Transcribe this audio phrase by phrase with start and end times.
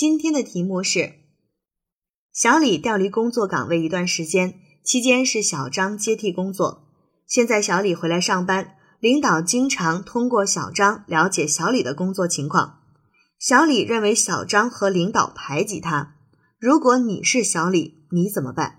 [0.00, 1.16] 今天的题目是：
[2.32, 6.88] 小李调离工作岗位一段时间，期间是小张接替工作。
[7.26, 12.78] 现在小李回来上班，领导经常通过小张了解小李的工作情况。
[13.38, 16.14] 小李认为小张和领导排挤他。
[16.58, 18.76] 如果你是小李，你怎么办？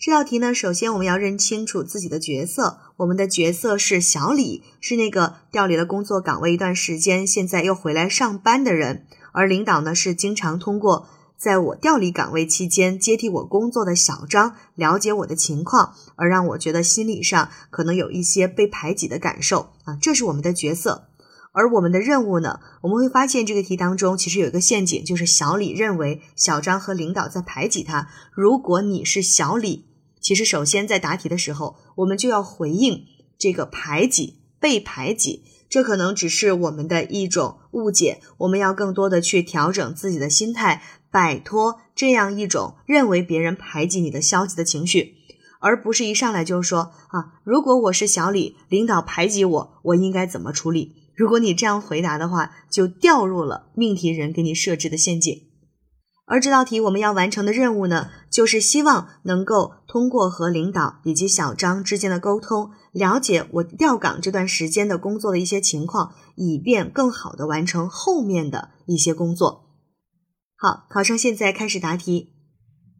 [0.00, 2.80] 这道题呢，首先我们要认清楚自己的角色。
[2.96, 9.06] 我们的角色是小李，是那个调离了工作岗位一段时间，现在又回来上班的人。
[9.32, 19.96] 而领导呢，是经常通过在我调离岗位期间接替我工作的小张了解我的情况，而让我觉得心理上可能有一些被排挤的感受啊。
[20.00, 21.08] 这是我们的角色。
[21.52, 28.08] 而我们的任务呢，我们会发现这个题当中其实有一个陷阱，就是小李认为小张和领导在排挤他。
[28.32, 29.86] 如果你是小李。
[30.20, 33.06] 其实，首先在答题的时候，我们就要回应
[33.38, 38.20] 这个排挤、被排挤，这可能只是我们的一种误解。
[38.38, 45.14] 我们要更多的去调整自己的心态，摆脱这样一种认为别人排挤你的消极的情绪，
[45.60, 50.96] 而不是一上来就说啊，如果我是小李，领导排挤我，我应该怎么处理？
[51.14, 55.42] 如果你这样回答的话，就掉入了命题人给你设置的陷阱。
[56.30, 69.70] 而这道题我们要完成的任务呢，就是希望能够通过和领导以及小张之间的沟通，了解我调岗这段时间的工作的一些情况，以便更好的完成后面的一些工作。
[70.56, 72.28] 好，考生现在开始答题。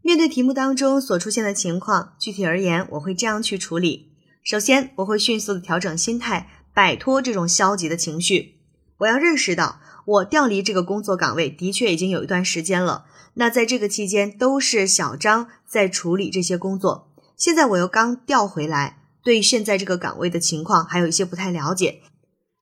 [0.02, 4.08] 面对题目当中所出现的情况，具体而言，我会这样去处理：
[4.42, 8.56] 首先，我会迅速的调整心态，摆脱这种消极的情绪。
[8.98, 13.06] 我要认识到，我调离这个工作岗位的确已经有一段时间了。
[13.34, 17.08] 那在这个期间，都是小张在处理这些工作。
[17.36, 22.02] 现在我又刚调回来，对现在这个岗位的情况还有一些不太了解。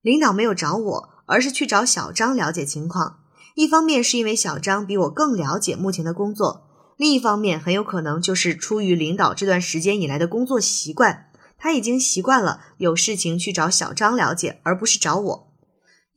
[0.03, 3.21] 领导没有找我，而是去找小张了解情况。
[3.55, 11.27] 一方面是因为小张比我更了解目前的工作，另一方面很有可能就是出于领导这段时间以来的工作习惯，
[11.59, 15.48] 他已经习惯了有事情去找小张了解，而不是找我。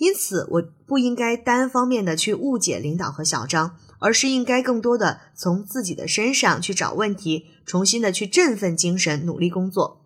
[0.01, 3.77] 因此，我不应该单方面的去误解领导和小张。
[4.03, 10.01] 而是应该更多的从自己的身上去找问题，重新的去振奋精神，努力工作。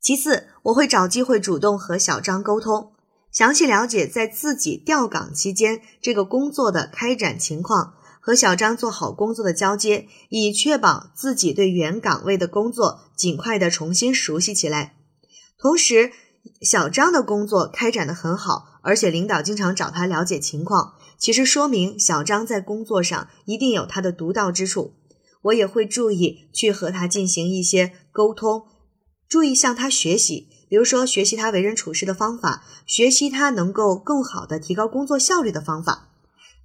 [0.00, 2.92] 其次，我会找机会主动和小张沟通，
[3.30, 14.94] 详细了解在自己调岗期间这个工作的开展情况，和小张做好工作的交接，以确保自己对原岗位的工作尽快的重新熟悉起来。
[15.58, 16.12] 同时，
[16.62, 20.94] 小张的工作开展的很好，而且领导经常找他了解情况。
[21.18, 24.94] 其实说明小张在工作上一定有他的独到之处，
[25.42, 28.66] 我也会注意去和他进行一些沟通，
[29.28, 36.10] 注意向他学习，比如说学习他为人处事的方法，学习他能够更好的提高工作效率的方法。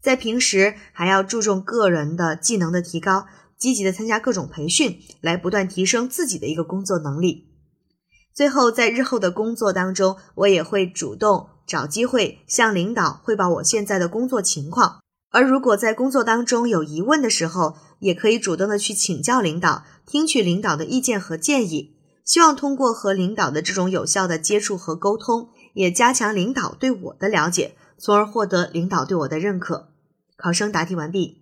[0.02, 7.50] 在平时还要注重个人的技能的提高，积极的参加各种培训，来不断提升自己的一个工作能力。
[8.34, 11.50] 最后，在日后的工作当中，我也会主动。
[11.70, 21.94] 找机会向领导汇报我现在的工作情况，而如果在工作当中有疑问的时候，也可以主动的去请教领导，听取领导的意见和建议。
[22.26, 29.90] 希望通过和领导的这种有效的接触和沟通，也加强领导对我的了解，从而获得领导对我的认可。
[30.36, 31.39] 考生答题完毕。